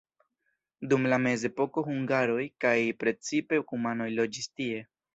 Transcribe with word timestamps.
Dum 0.93 1.05
la 1.11 1.19
mezepoko 1.25 1.85
hungaroj 1.91 2.49
kaj 2.67 2.75
precipe 3.05 3.63
kumanoj 3.71 4.13
loĝis 4.19 4.55
tie. 4.57 4.87